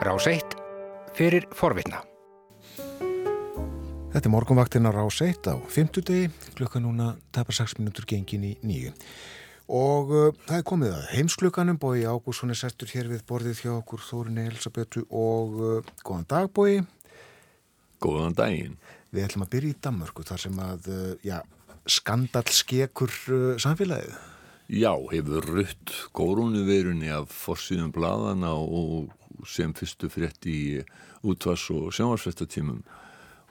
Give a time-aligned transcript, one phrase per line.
[0.00, 0.54] Rás 1
[1.12, 1.98] fyrir forvitna.
[4.10, 8.46] Þetta er morgunvaktin á Rás 1 á 50 degi, klukka núna tapar 6 minútur gengin
[8.48, 8.94] í nýju.
[9.68, 13.74] Og uh, það er komið að heimsklukkanum, bói Ágússon er sestur hér við borðið hjá
[13.74, 16.80] okkur Þórinni Elisabetu og uh, góðan dag bói.
[18.00, 18.80] Góðan daginn.
[19.12, 21.42] Við ætlum að byrja í Danmörku þar sem að, uh, já,
[21.84, 24.16] skandal skekur uh, samfélagið.
[24.80, 29.10] Já, hefur rutt kórunverunni af fossíðum bladana og
[29.48, 30.80] sem fyrstu frétt í
[31.26, 32.82] útvars og sjónvarsfestatímum.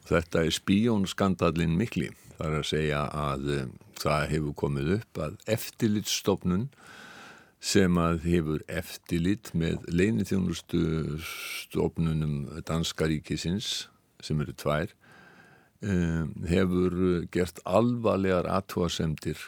[0.09, 2.09] Þetta er spíjónskandalinn mikli.
[2.37, 6.69] Það er að segja að um, það hefur komið upp að eftirlitstofnun
[7.59, 10.81] sem að hefur eftirlit með leinithjónustu
[11.19, 13.89] stofnunum Danska ríkisins
[14.23, 14.93] sem eru tvær
[15.83, 16.95] um, hefur
[17.33, 19.39] gert alvarlegar aðtúasemdir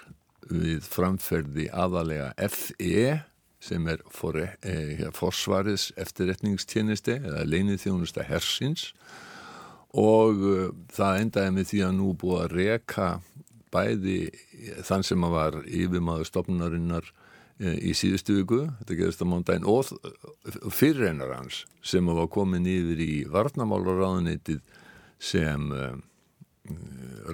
[0.52, 3.22] við framferði aðalega FE
[3.62, 8.92] sem er for, eh, forsvarið eftirretningstjeneste eða leinithjónusta hersins.
[9.92, 13.08] Og uh, það endaði með því að nú búið að reka
[13.72, 14.20] bæði
[14.88, 19.92] þann sem að var yfirmaður stopnarinnar uh, í síðustu viku, þetta gerist á mándaginn og
[20.72, 24.64] fyrirreinar hans sem að var komin yfir í varnamálaráðunitið
[25.20, 25.92] sem uh,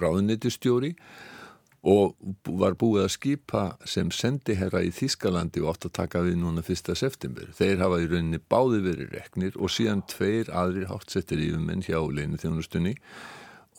[0.02, 1.37] ráðunitistjóri og
[1.82, 6.96] var búið að skipa sem sendiherra í Þískalandi og átt að taka við núna fyrsta
[6.98, 7.50] september.
[7.54, 12.40] Þeir hafa í rauninni báði verið reknir og síðan tveir aðrir hátsettir yfirmenn hjá leinu
[12.40, 12.96] þjónustunni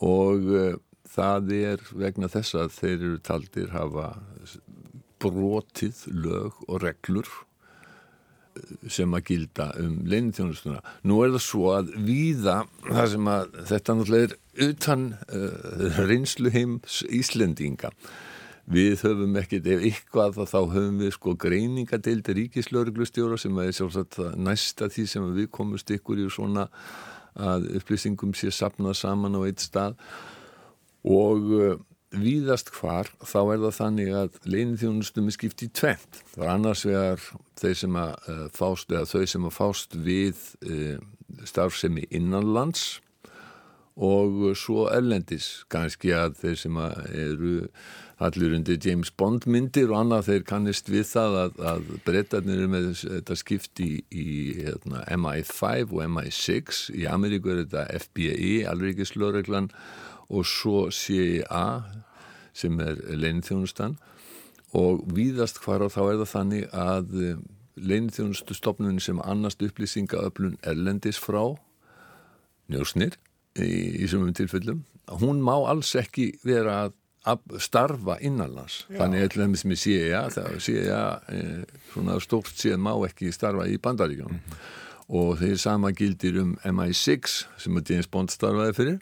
[0.06, 0.80] og uh,
[1.12, 4.14] það er vegna þess að þeir eru taldir hafa
[5.20, 7.28] brotið lög og reglur
[8.92, 10.82] sem að gilda um leinithjónustuna.
[11.08, 16.52] Nú er það svo að víða það sem að þetta náttúrulega er utan uh, reynslu
[16.54, 17.92] heims Íslendinga.
[18.70, 24.92] Við höfum ekkert, ef ykkvað þá höfum við sko greiningadeild ríkislauruglustjóra sem er sjálfsagt næsta
[24.94, 26.68] því sem við komumst ykkur í svona
[27.40, 29.98] að upplýsingum sé sapnað saman á eitt stað
[31.08, 31.74] og uh,
[32.14, 36.24] víðast hvar þá er það þannig að leinithjónustum er skipt í tvent.
[36.36, 37.28] Það er annars vegar
[37.58, 40.48] þeir sem að uh, fást eða þau sem að fást við
[41.50, 43.00] starfsemi innanlands
[44.00, 47.56] og svo erlendis kannski að þeir sem að eru
[48.24, 52.72] allir undir James Bond myndir og annað þeir kannist við það að, að breytarnir eru
[52.72, 54.28] með þetta skipt í, í
[54.60, 59.72] hérna, MI5 og MI6 í Ameríku er þetta FBI, alveg ekki slöreglan
[60.30, 61.66] og svo CIA
[62.56, 63.96] sem er leinithjónustan
[64.76, 67.16] og víðast hvar á þá er það þannig að
[67.80, 71.56] leinithjónustu stopnunni sem annast upplýsingaöflun erlendis frá
[72.70, 73.16] njósnir
[73.58, 74.84] í, í sumum tilfellum
[75.20, 76.84] hún má alls ekki vera
[77.30, 79.02] að starfa innanlands Já.
[79.02, 81.02] þannig að það sem ég sé ja, það ja,
[81.34, 81.42] e,
[81.92, 84.70] svona stórt séð má ekki starfa í bandaríkjum mm -hmm.
[85.20, 89.00] og þeir sama gildir um MI6 sem að James Bond starfaði fyrir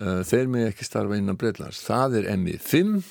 [0.00, 3.02] uh, þeir með ekki starfa innan Breitlands það er MI5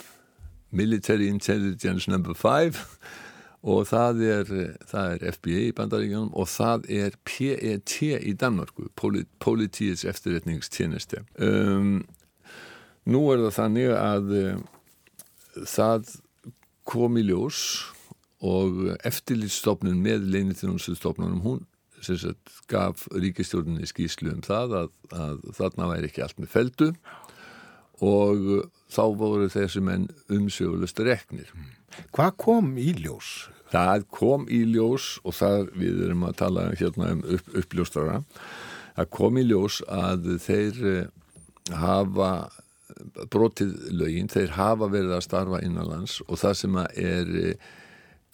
[0.72, 2.76] Military Intelligence Number 5
[3.60, 4.54] og það er,
[4.88, 11.26] það er FBI í bandaríkjum og það er PET í Danmarku Politíets eftirretningstjeneste.
[11.44, 12.00] Um
[13.10, 14.60] Nú er það þannig að uh,
[15.66, 16.12] það
[16.90, 17.62] kom í ljós
[18.46, 21.66] og eftirlýststofnun með leinithjónustofnunum hún
[22.00, 27.39] sagt, gaf ríkistjórnini skýslu um það að, að þarna væri ekki allt með feldu og
[28.00, 31.52] þá voru þessi menn umsjöfulust reknir.
[32.16, 33.50] Hvað kom í ljós?
[33.70, 38.22] Það kom í ljós og það við erum að tala hérna um upp, uppljóstara
[39.00, 41.12] það kom í ljós að þeir eh,
[41.80, 42.32] hafa
[43.32, 47.70] brotið lögin, þeir hafa verið að starfa innanlands og það sem er eh,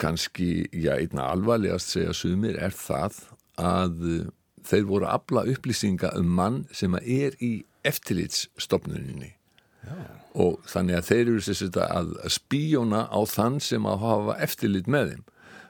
[0.02, 3.22] kannski, já, einna alvarlegast segja sumir er það
[3.62, 4.28] að eh,
[4.66, 7.54] þeir voru að abla upplýsinga um mann sem er í
[7.86, 9.36] eftirlitsstopnuninni
[10.36, 15.14] og þannig að þeir eru sérstaklega að spíjóna á þann sem að hafa eftirlit með
[15.14, 15.24] þeim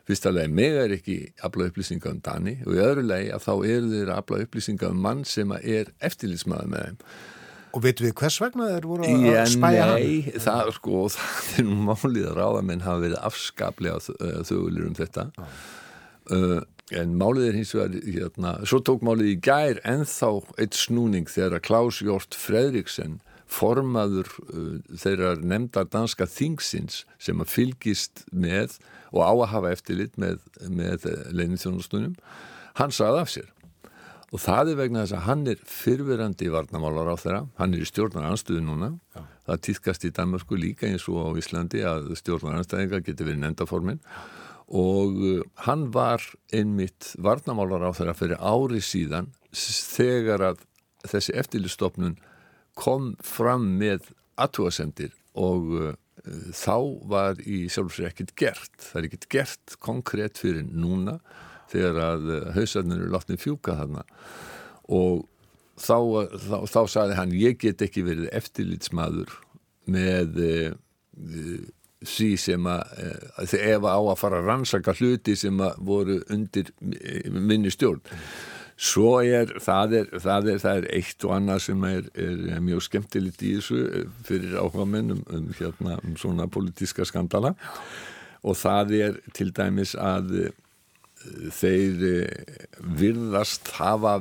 [0.05, 1.15] fyrst að leið meg er ekki
[1.45, 4.91] afla upplýsinga um Dani og í öðru leið að þá eru þeir að afla upplýsinga
[4.91, 6.99] um mann sem er eftirlitsmaður með þeim
[7.75, 9.97] Og veitum við hvers vegna þeir voru að ja, spæja hann?
[9.99, 14.15] Nei, það, sko, það er nú málið að ráðamenn hafa verið afskaplega
[14.47, 15.25] þögulir um þetta.
[15.35, 15.57] Ah.
[16.31, 16.61] Uh,
[16.95, 21.57] en málið er hins vegar, hérna, svo tók málið í gær ennþá eitt snúning þegar
[21.57, 23.19] að Klaus Jort Fredriksen,
[23.51, 28.79] formaður uh, þeirra nefndar danska þingsins sem að fylgist með
[29.15, 32.15] og á að hafa eftirlit með, með leinithjónustunum,
[32.79, 33.51] hann saði af sér.
[34.33, 37.87] Og það er vegna þess að hann er fyrfirandi varnamálar á þeirra, hann er í
[37.87, 39.21] stjórnar anstöðu núna, Já.
[39.47, 44.01] það týðkast í Danmarku líka eins og á Íslandi að stjórnar anstæðinga getur verið nefndaformin
[44.65, 50.63] og uh, hann var einmitt varnamálar á þeirra fyrir ári síðan þegar að
[51.05, 52.17] þessi eftirlistofnun
[52.77, 54.11] kom fram með
[54.41, 55.93] aðtúasendir og uh,
[56.55, 56.77] þá
[57.11, 58.75] var í sjálfsveit ekkert gert.
[58.81, 61.19] Það er ekkert gert konkrétt fyrir núna
[61.71, 64.05] þegar að uh, hausarnir eru látnið fjúka þarna
[64.85, 65.25] og
[65.81, 65.97] þá,
[66.45, 69.33] þá, þá sagði hann ég get ekki verið eftirlitsmaður
[69.91, 70.75] með uh,
[72.05, 76.69] sí sem að ef á að fara að rannsaka hluti sem að voru undir
[77.31, 78.03] minni stjórn
[78.75, 82.83] Svo er það, er, það er, það er eitt og annað sem er, er mjög
[82.89, 87.53] skemmtilegt í þessu eh, fyrir áhugamenn um, um, hérna, um svona politíska skandala.
[88.43, 90.57] Og það er til dæmis að eh,
[91.55, 92.65] þeir eh,
[92.99, 94.17] virðast hafa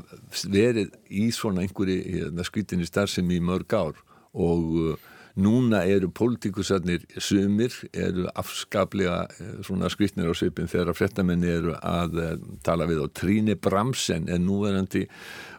[0.47, 3.99] verið í svona einhverju hérna, skvítinni starfsemi í mörg ár
[4.35, 5.03] og
[5.35, 12.21] Núna eru pólitíkusarnir sumir, eru afskaplega eh, svona skvittnir á svipin þegar frettamenni eru að
[12.23, 15.09] eh, tala við og Tríni Bramsen er núverandi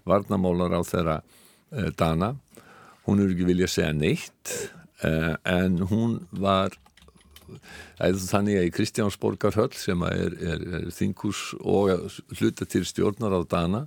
[0.08, 2.38] varnamálar á þeirra eh, dana.
[3.04, 4.56] Hún eru ekki vilja segja neitt
[5.06, 6.74] en hún var
[8.00, 11.92] þannig að í Kristjánsborgarhöll sem er, er, er þingus og
[12.40, 13.82] hluta til stjórnar á dana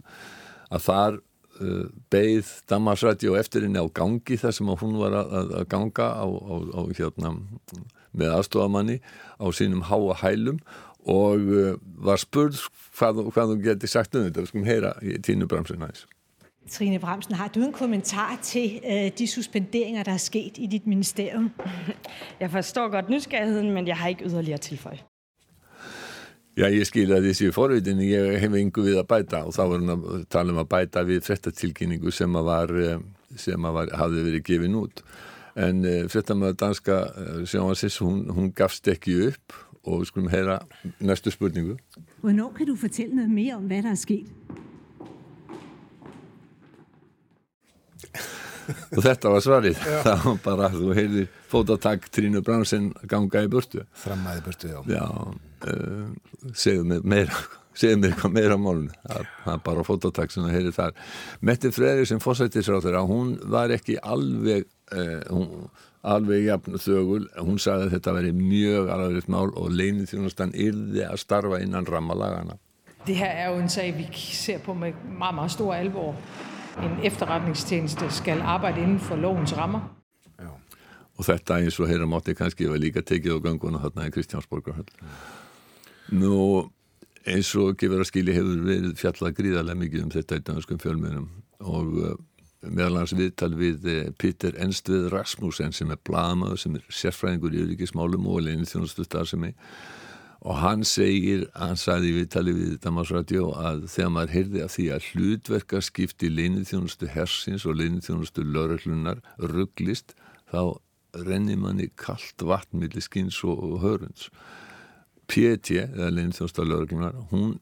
[0.69, 1.19] að þar
[2.12, 6.26] beigð Damarsrætti og eftir henni á gangi þar sem hún var að, að ganga á,
[6.26, 7.32] á, á hérna
[8.19, 9.00] með aðstofamanni
[9.38, 10.60] á sínum háa hælum
[11.08, 11.75] og uh,
[12.05, 12.60] var spurð
[12.99, 16.06] hvað, hvað þú geti sagt um þetta, við skulum heyra í tínu Bramsen aðeins.
[16.69, 20.87] Trine Bramsen, har du en kommentar til uh, de suspenderinger, der er sket i dit
[20.87, 21.50] ministerium?
[22.43, 25.00] Jeg forstår godt nysgerrigheden, men jeg har ikke yderligere tilføje.
[26.58, 29.78] Já, ég skil að þessi forvitin, ég hef yngu við að bæta og þá var
[29.78, 33.05] hann að tala um að bæta við frettatilkynningu sem að var, eh,
[33.38, 35.02] sem að var, hafði verið gefin út.
[35.55, 40.58] En eh, frettamöða danska uh, sjónvarsins, hún, hún gafst ekki upp og við skulum heyra
[40.99, 41.78] næstu spurningu.
[42.25, 44.26] Hvornår kan du fortælle noget mere om, hvad der er sket?
[48.68, 49.78] Og þetta var svarið.
[50.06, 53.84] Það var bara, þú heyrðir fótatak Trínu Bránsen ganga í burtu.
[53.98, 55.04] Framæði burtu, já, já
[55.72, 57.42] uh, segðu mér meira
[57.78, 60.96] segðu mér eitthvað meira á málun það er bara fótatak sem það heyrir þar.
[61.40, 65.68] Metti Freyri sem fósættisráður hún var ekki alveg uh, hún,
[66.08, 67.24] alveg jafn þögul.
[67.38, 71.88] Hún sagði að þetta veri mjög alveg mál og leinið þjónastan yrði að starfa innan
[71.88, 72.58] rammalagana
[73.06, 76.14] Det her er jo en sag, vi ser på med meget, meget stor alvor
[76.82, 79.80] en efterretningstjeneste skal arbejde inden for lovens rammer.
[80.38, 80.50] Já.
[81.19, 84.88] Og þetta eins og heyra mátti kannski var líka tekið á ganguna þarna í Kristjánsborgarhöll.
[85.00, 86.22] Mm.
[86.22, 86.70] Nú
[87.28, 91.28] eins og gefur að skilji hefur verið fjallað gríðarlega mikið um þetta í danskum fjölmjörnum
[91.58, 92.16] og uh,
[92.62, 97.64] meðal hans viðtal við uh, Peter Enstvið Rasmussen sem er blamaður, sem er sérfræðingur í
[97.66, 100.07] öryggismálum og leginni þjónustu starfsemi og
[100.44, 105.08] hann segir, hann sagði í viðtali við Damasradio að þegar maður heyrði af því að
[105.12, 110.14] hlutverkarskipti leinithjónustu hersins og leinithjónustu lauröklunar rugglist
[110.52, 110.79] þá
[111.26, 114.29] renni manni kallt vatn millir skins og hörunds.
[115.29, 117.58] PT, eða leinithjónustu lauröklunar, hún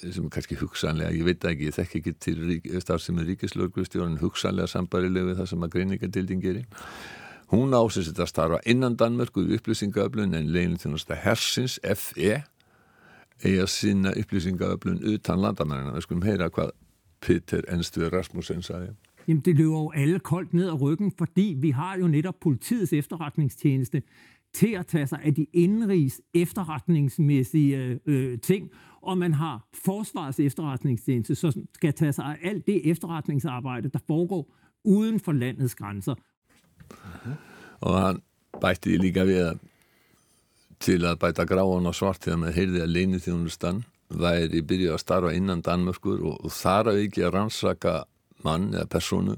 [0.00, 4.18] sem er kannski hugsanlega, ég veit ekki, ég þekk ekki til starf sem er ríkislauglustjórn
[4.22, 6.86] hugsanlega sambarileg við það sem að greiningadildin gerir
[7.50, 12.44] Hún ásins þetta starfa innan Danmörku upplýsingaöflun en leginn þjónast hersins FE
[13.40, 15.94] eigi að sinna upplýsingaöflun utan landamærina.
[15.96, 16.70] Við skulum heyra hvað
[17.20, 18.92] Peter Enstur Rasmussen sagði.
[19.26, 22.92] Jamen, det løber jo alle koldt ned ad ryggen, fordi vi har jo netop politiets
[22.92, 24.02] efterretningstjeneste
[24.54, 28.70] til at tage sig af de indrigs efterretningsmæssige øh, ting,
[29.02, 34.54] og man har forsvarets efterretningstjeneste, som skal tage sig af alt det efterretningsarbejde, der foregår
[34.84, 36.14] uden for landets grænser.
[37.80, 38.22] Og hann
[38.60, 39.66] bætti líka við að
[40.80, 45.02] til að bæta gráan og svart þegar maður heyrði að leini þjónustan væri byrjuð að
[45.02, 47.96] starfa innan Danmörkur og, og þar að ekki að rannsaka
[48.46, 49.36] mann eða personu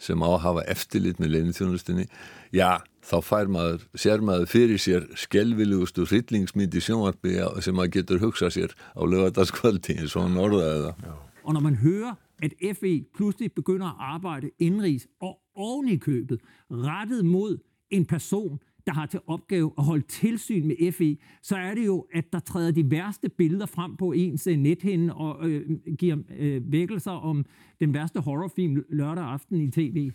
[0.00, 2.06] sem á að hafa eftirlit með leini þjónustinni
[2.54, 8.54] já, þá fær maður, sér maður fyrir sér skelvilegustu hryllingsmyndi sjónvarpi sem maður getur hugsað
[8.56, 11.12] sér á lögadaskvöldi eins og hann orðaði það.
[11.44, 16.40] Og når man hører at FE pludselig begynder at arbejde indrigs og oven i købet
[16.70, 17.58] rettet mod
[17.90, 22.06] en person, der har til opgave at holde tilsyn med FE, så er det jo,
[22.14, 25.62] at der træder de værste billeder frem på ens øh, nethænde og øh,
[25.98, 27.44] giver øh, vækkelser om
[27.80, 30.10] den værste horrorfilm lørdag aften i tv.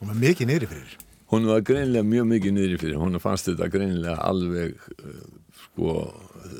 [0.00, 0.96] Og maður mikið neyri fyrir.
[1.26, 5.22] Hún var greinlega mjög mikið niður fyrir, hún fannst þetta greinlega alveg uh,
[5.56, 5.94] sko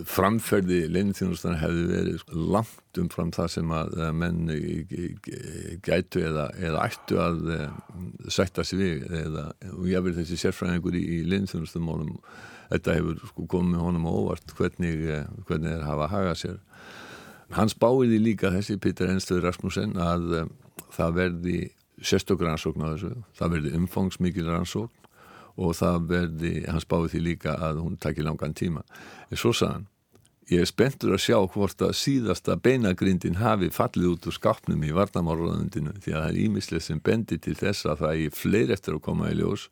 [0.09, 4.50] framferði leinþjónustan hefði verið sko, langt umfram það sem að menn
[5.85, 7.41] gætu eða, eða ættu að
[8.33, 12.17] sætta sig við eða, og ég verði þessi sérfræðingur í, í leinþjónustamálum
[12.71, 15.07] þetta hefur sko komið honum óvart hvernig,
[15.47, 16.61] hvernig þeir hafa hagað sér.
[17.55, 20.49] Hans báiði líka þessi Pítur Enstöður Rasmussen að
[20.97, 21.59] það verði
[22.03, 25.06] sérstökur rannsókn á þessu, það verði umfangsmikil rannsókn
[25.57, 28.83] og það verði, hans báði því líka að hún takir langan tíma.
[29.31, 29.87] En svo sagðan,
[30.53, 34.93] ég er spenntur að sjá hvort að síðasta beinagrindin hafi fallið út úr skapnum í
[34.95, 38.99] varnamárraðundinu því að það er ímislega sem bendi til þess að það er fleir eftir
[38.99, 39.71] að koma í ljós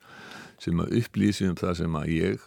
[0.63, 2.45] sem að upplýsi um það sem að ég,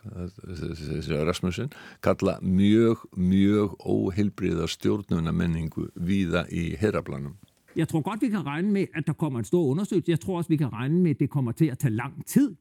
[0.48, 1.74] þessi Rasmussen,
[2.06, 7.36] kalla mjög, mjög óheilbriða stjórnuna menningu víða í herraplanum.
[7.78, 10.12] Jeg tror godt, vi kan regne med, at der kommer en stor undersøgelse.
[10.12, 12.56] Jeg tror også, vi kan regne med, at det kommer til at tage lang tid.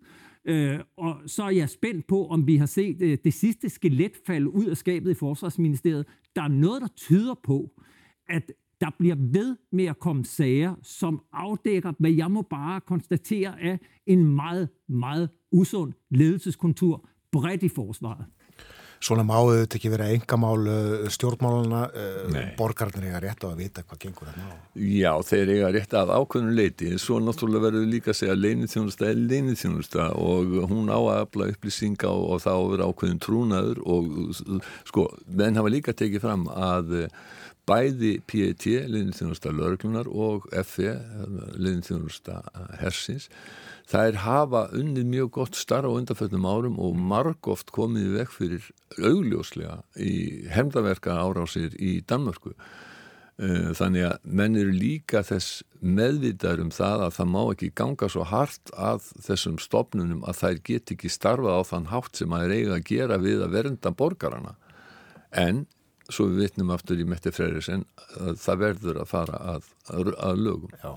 [0.47, 4.13] Øh, og så er jeg spændt på, om vi har set øh, det sidste skelet
[4.27, 6.07] falde ud af skabet i Forsvarsministeriet.
[6.37, 7.71] Der er noget, der tyder på,
[8.29, 13.61] at der bliver ved med at komme sager, som afdækker, hvad jeg må bare konstatere
[13.61, 13.77] er
[14.07, 18.27] en meget, meget usund ledelseskontur bredt i forsvaret.
[19.03, 23.85] Svona máðu þetta ekki verið engamál uh, stjórnmálana, uh, borgarnir eiga rétt á að vita
[23.85, 24.55] hvað gengur þetta á?
[24.81, 29.09] Já, þeir eiga rétt af ákveðnum leiti, svo náttúrulega verður líka að segja að leinithjónusta
[29.11, 34.13] er leinithjónusta og hún á að afla upplýsinga og, og þá verður ákveðin trúnaður og
[34.89, 36.97] sko, menn hafa líka tekið fram að
[37.67, 40.95] bæði PET, leinithjónusta lörglunar og FE,
[41.59, 42.41] leinithjónusta
[42.81, 43.29] hersins,
[43.91, 48.69] þær hafa unnið mjög gott starf á undanfjöldum árum og margóft komið vekk fyrir
[48.99, 52.55] augljóslega í hefndaverka árásir í Danmörku.
[53.37, 58.25] Þannig að menn eru líka þess meðvitaður um það að það má ekki ganga svo
[58.25, 62.55] hart að þessum stopnunum að þær get ekki starfa á þann hátt sem að er
[62.57, 64.55] eiga að gera við að vernda borgarana.
[65.37, 65.67] En,
[66.13, 67.85] svo við vitnum aftur í Mette Freyris, en
[68.39, 70.77] það verður að fara að, að, að lögum.
[70.83, 70.95] Já.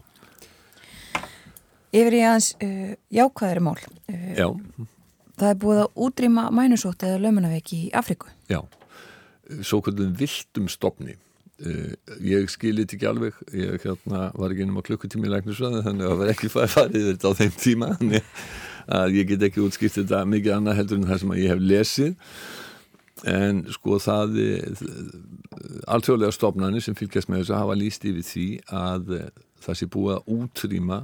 [1.90, 3.78] Yfir í aðeins uh, jákvæðari mál.
[4.06, 4.48] Uh, Já.
[5.40, 8.30] Það er búið að útrýma mænusótt eða lömunaveik í Afriku.
[8.52, 8.60] Já,
[9.64, 11.16] svo kvöldum viltum stopni.
[11.60, 16.06] Uh, ég skilit ekki alveg, ég hérna, var ekki ennum á klukkutími í læknisvæði þannig
[16.06, 17.90] að það var ekki farið þetta á þeim tíma
[19.00, 22.14] að ég get ekki útskipt þetta mikið annað heldur en það sem ég hef lesið
[23.28, 24.38] en sko það
[25.90, 29.16] alltjóðlega stopnarnir sem fylgjast með þessu hafa líst yfir því að
[29.60, 31.00] það sé búið að útrýma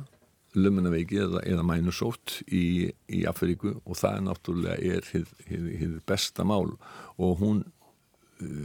[0.55, 5.95] lömunaveiki eða, eða mænusótt í, í Afríku og það er náttúrulega er hið, hið, hið
[6.07, 6.77] besta mál
[7.17, 7.63] og hún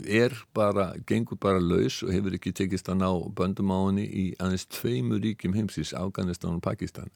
[0.06, 4.24] er bara, gengur bara laus og hefur ekki tekist að ná böndum á henni í
[4.42, 7.10] aðeins tveimur ríkjum heimsins, Afganistan og Pakistan.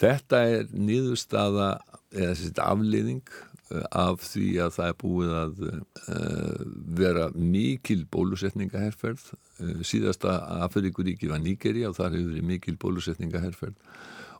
[0.00, 1.70] Þetta er niðurstaða
[2.10, 3.34] eða þetta afliðing
[3.70, 6.62] af því að það er búið að uh,
[7.00, 9.28] vera mikil bólusetningaherferð.
[9.60, 13.76] Uh, síðasta Afrikuríki var Nígeri og þar hefur verið mikil bólusetningaherferð.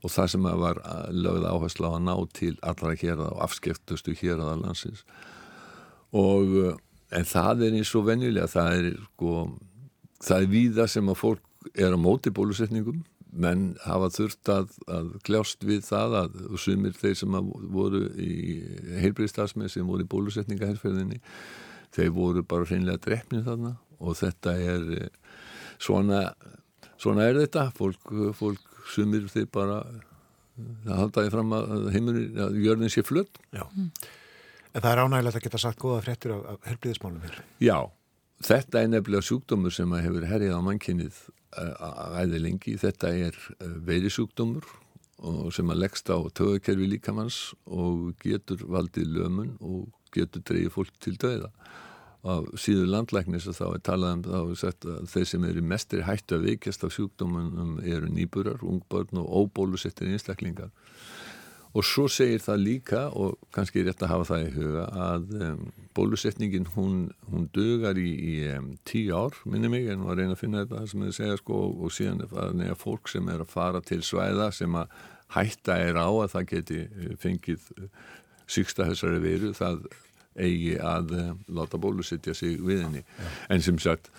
[0.00, 0.80] Og það sem var
[1.12, 5.04] lögð áherslu á að ná til allra hér og afskeftustu hér að landsins.
[6.16, 6.74] Og uh,
[7.14, 9.34] en það er eins og venjulega það er sko
[10.20, 15.10] það er víða sem að fólk er á móti bólusetningum menn hafa þurft að, að
[15.26, 17.38] kljást við það að sumir þeir sem
[17.74, 18.32] voru í
[19.02, 21.20] heilbreyðstafsmið sem voru í bólusetningaherrferðinni
[21.94, 24.86] þeir voru bara hreinlega drefnið þarna og þetta er
[25.80, 26.22] svona,
[27.00, 27.68] svona er þetta.
[27.76, 29.82] Fólk, fólk sumir þeir bara
[30.84, 35.46] það haldaði fram að heimurinn, að jörðin sé flutt Já, en það er ánægilegt að
[35.46, 37.38] geta sagt goða fréttir af, af heilbreyðismálum hér.
[37.62, 37.76] Já,
[38.44, 41.18] þetta er nefnilega sjúkdómur sem hefur herjað á mannkynnið
[42.20, 42.76] æði lengi.
[42.78, 43.38] Þetta er
[43.86, 44.66] veirisjúkdómur
[45.52, 51.16] sem að leggst á tögakerfi líkamanns og getur valdið lömun og getur dreyið fólk til
[51.20, 51.50] döða.
[52.20, 56.02] Á síður landlæknis þá er talað um þá er sagt að þeir sem eru mestri
[56.04, 60.72] hættu að veikjast af sjúkdómunum eru nýburar, ungbörn og óbólusettir einstaklingar.
[61.70, 65.34] Og svo segir það líka, og kannski er rétt að hafa það í huga, að
[65.46, 65.60] um,
[65.94, 66.96] bólusetningin hún,
[67.30, 70.82] hún dögar í, í um, tíu ár, minni mig, en var reyna að finna þetta
[70.90, 73.84] sem þið segja sko, og, og síðan er það nefna fólk sem er að fara
[73.86, 74.98] til svæða sem að
[75.36, 76.80] hætta er á að það geti
[77.22, 77.70] fengið
[78.50, 79.86] syksta þessari veru, það
[80.40, 83.06] eigi að um, láta bólusetja sig við henni.
[83.18, 83.32] Ja.
[83.54, 84.10] En sem sagt,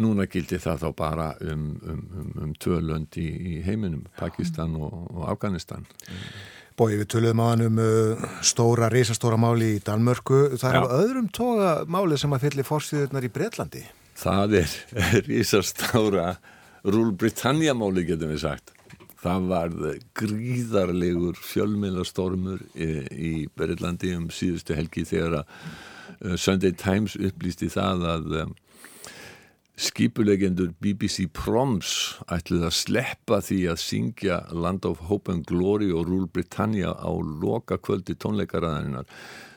[0.00, 5.04] núna gildi það þá bara um, um, um tvö lönd í, í heiminum, Pakistan og,
[5.14, 5.86] og Afganistan.
[6.78, 10.42] Bói, við töluðum á hann um uh, stóra, risastóra máli í Danmörku.
[10.60, 13.82] Það er á öðrum toga máli sem að fyllir fórstíðurnar í Breitlandi.
[14.20, 14.74] Það er
[15.30, 16.34] risastóra
[16.86, 18.74] Rúl Britannia máli, getum við sagt.
[19.20, 19.74] það var
[20.16, 25.50] gríðarlegur fjölmeilastormur í, í Berillandi um síðustu helgi þegar að
[26.24, 28.54] uh, Sunday Times upplýsti það að um,
[29.80, 31.90] skipulegendur BBC Proms
[32.28, 37.08] ætluð að sleppa því að syngja Land of Hope and Glory og Rule Britannia á
[37.16, 39.08] loka kvöldi tónleikaraðarinnar.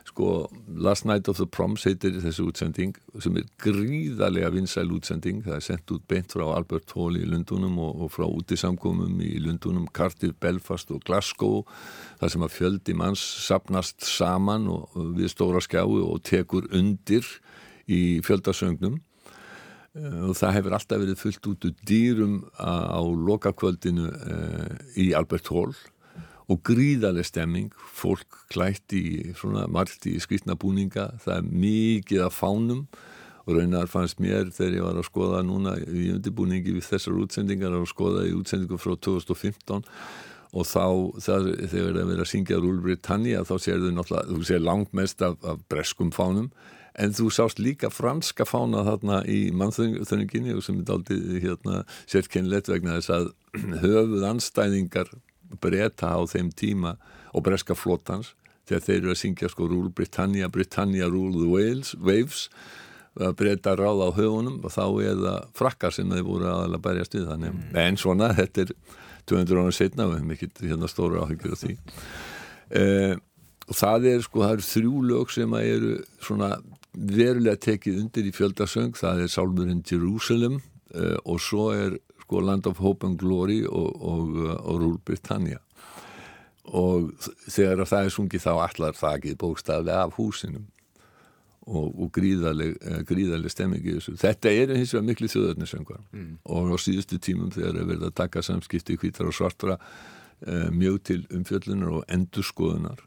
[0.07, 5.43] Sko Last Night of the Proms heitir þessu útsending sem er gríðarlega vinsæl útsending.
[5.43, 9.35] Það er sendt út beint frá Albert Hall í Lundunum og, og frá útisamkomum í
[9.43, 11.63] Lundunum, Cardiff, Belfast og Glasgow
[12.21, 17.27] þar sem að fjöldi manns sapnast saman og, við stóra skjái og tekur undir
[17.91, 19.12] í fjöldasögnum eh,
[19.93, 25.75] og það hefur alltaf verið fullt út úr dýrum á lokakvöldinu uh, í Albert Hall.
[26.51, 32.35] Og gríðarlega stemming, fólk klætt í svona margt í skritna búninga, það er mikið af
[32.41, 32.83] fánum.
[33.43, 37.73] Og raunar fannst mér þegar ég var að skoða núna í undirbúningi við þessar útsendingar
[37.75, 39.83] að skoða í útsendingu frá 2015
[40.53, 40.85] og þá
[41.25, 44.93] það, þegar það verið að syngja Rúl Britannia þá sér þau náttúrulega, þú sér langt
[44.95, 46.47] mest af, af breskum fánum
[46.99, 52.69] en þú sást líka franska fána þarna í mannþönninginni og sem er aldrei hérna, sérkennlegt
[52.69, 53.29] vegna þess að
[53.83, 55.11] höfuð anstæðingar
[55.61, 56.95] breyta á þeim tíma
[57.33, 58.33] og breska flótans
[58.69, 62.47] þegar þeir eru að syngja sko Rúl Britannia, Britannia Rule the Wales, Waves
[63.19, 67.17] að breyta ráð á höfunum og þá er það frakkar sem þeir voru aðalega bærjast
[67.17, 67.75] við þannig, mm.
[67.83, 68.71] en svona þetta er
[69.29, 71.75] 200 ára setna við hefum ekki hérna stóra áhyggjur af því
[72.79, 73.13] eh,
[73.67, 75.91] og það er sko, það eru þrjú lög sem að eru
[76.23, 76.49] svona
[76.93, 80.59] verulega tekið undir í fjöldasöng, það er Sálmurinn Jerusalem
[80.93, 85.59] eh, og svo er sko Land of Hope and Glory og, og, og Rule Britannia
[86.63, 87.11] og
[87.51, 90.69] þegar það er sungið þá allar það ekki bókstaflega af húsinum
[91.63, 94.15] og, og gríðarleg, eh, gríðarleg stemming í þessu.
[94.19, 96.33] Þetta er hins vegar miklu þjóðarnisöngar mm.
[96.55, 101.01] og á síðustu tímum þegar það verður að taka samskipti hvítar og svartra eh, mjög
[101.09, 103.03] til umfjöllunar og endurskoðunar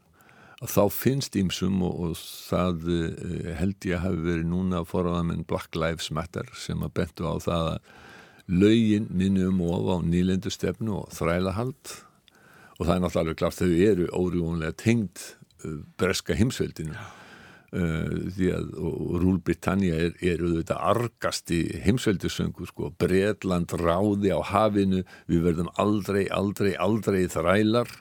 [0.63, 5.77] að þá finnst ímsum og, og það eh, held ég hafi verið núna forðan Black
[5.77, 7.91] Lives Matter sem að bentu á það að
[8.47, 11.93] laugin minnum of á nýlendustefnu og þrælahald.
[12.77, 15.21] Og það er náttúrulega klart þau eru órjúanlega tengd
[15.65, 16.95] uh, breska heimsveldinu.
[17.67, 18.67] Uh, því að
[19.19, 25.73] Rúl Britannia er, er auðvitað argast í heimsveldisöngu sko, Breitland ráði á hafinu við verðum
[25.75, 27.91] aldrei, aldrei, aldrei þrælar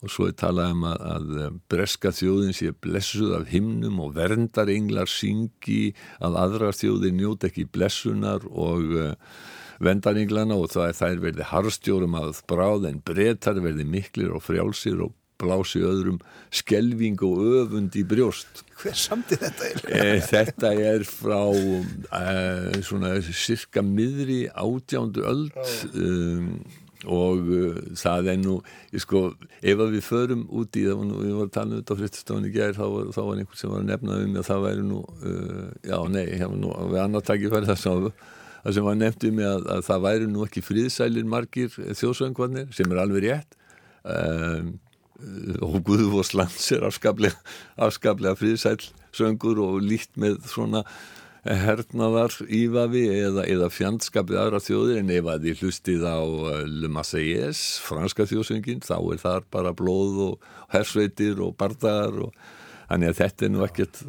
[0.00, 5.10] og svo er talað um að, að breska þjóðin sé blessuð af himnum og verndarenglar
[5.10, 5.92] syngi
[6.24, 9.14] að aðra þjóðin njóta ekki blessunar og uh,
[9.80, 15.00] vendaringlana og það er þær verði harstjórum að bráð en breytar verði miklir og frjálsir
[15.04, 16.18] og blási öðrum
[16.52, 18.62] skelving og öfund í brjóst.
[18.80, 19.80] Hver samti þetta er?
[19.88, 25.56] E, þetta er frá e, svona cirka miðri átjándu öld
[25.94, 26.52] um,
[27.06, 28.56] og uh, það er nú,
[28.94, 29.22] ég sko,
[29.60, 32.76] ef við förum út í það, við varum að tala um þetta á frittistofunni gær,
[32.76, 32.84] þá,
[33.16, 36.26] þá var einhvern sem var að nefna um og það væri nú, uh, já, nei,
[36.60, 38.12] nú við annar takið fyrir það sem
[38.76, 43.00] sem var nefnt um að, að það væri nú ekki fríðsælir margir þjóðsöngvarnir sem er
[43.00, 43.56] alveg rétt.
[44.04, 44.74] Um,
[45.64, 47.36] og Guðvoslands er afskaplega,
[47.80, 48.78] afskaplega fríðsæl
[49.16, 50.84] söngur og líkt með svona
[51.44, 56.90] hernaðar ívafi eða, eða fjandskapið aðra þjóðir en ef að þið hlustið á uh, Le
[56.92, 62.36] Marseillaise, franska þjóðsöngin þá er þar bara blóð og hersveitir og bardagar og
[62.90, 64.02] þannig að þetta er nú ekkert,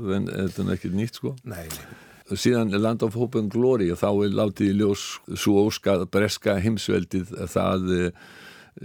[0.75, 1.35] ekkert nýtt sko.
[1.47, 1.99] Nei, nei.
[2.31, 6.55] Síðan Land of Hope and Glory og þá er látið í ljós svo óskað breska
[6.63, 8.21] heimsveldið að eh,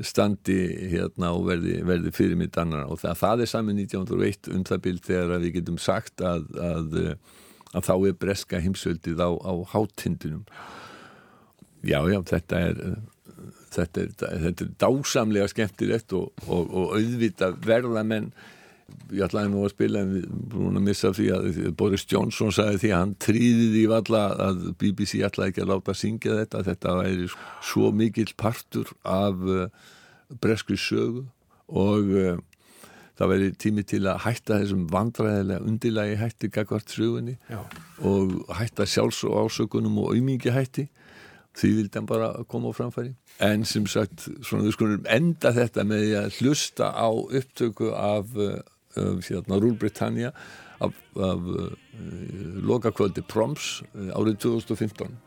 [0.03, 0.59] standi
[0.91, 4.83] hérna og verði, verði fyrir mitt annar og það, það er saman 1901 um það
[4.89, 6.97] bild þegar við getum sagt að, að,
[7.77, 10.47] að þá er breska heimsveldið á, á hátindunum.
[11.87, 12.83] Já já þetta er
[13.77, 14.13] þetta er,
[14.47, 18.31] þetta er dásamlega skemmtilegt og, og, og auðvita verða menn
[19.11, 21.47] ég ætlaði nú að spila en við búin að missa því að
[21.79, 25.95] Boris Johnson sagði því að hann tríði því valla að BBC ætlaði ekki að láta
[25.97, 26.65] syngja þetta.
[26.69, 27.31] Þetta væri
[27.71, 29.67] svo mikill partur af uh,
[30.43, 31.27] breskri sögu
[31.67, 32.37] og uh,
[33.17, 37.63] það væri tími til að hætta þessum vandræðilega undilagi hætti gagvart sögunni Já.
[38.05, 40.89] og hætta sjálfs og ásökunum og auðmingi hætti.
[41.57, 43.15] Því vildi hann bara koma á framfæri.
[43.41, 48.61] En sem sagt, svona við skulum enda þetta með að hlusta á upptöku af uh,
[49.25, 50.35] hérna, Rúl Britannia
[50.81, 51.73] af, af uh,
[52.61, 55.26] lokakvöldi Proms uh, árið 2015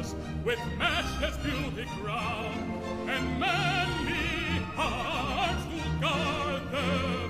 [0.00, 7.29] matchless, with matchless beauty crowned, and manly hearts to guard the